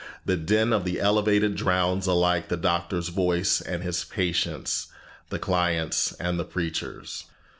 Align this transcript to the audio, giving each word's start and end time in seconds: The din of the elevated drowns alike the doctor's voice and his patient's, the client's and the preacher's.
The 0.25 0.35
din 0.35 0.73
of 0.73 0.83
the 0.83 0.99
elevated 0.99 1.55
drowns 1.55 2.07
alike 2.07 2.47
the 2.47 2.57
doctor's 2.57 3.09
voice 3.09 3.61
and 3.61 3.83
his 3.83 4.03
patient's, 4.03 4.87
the 5.29 5.37
client's 5.37 6.11
and 6.13 6.39
the 6.39 6.43
preacher's. 6.43 7.25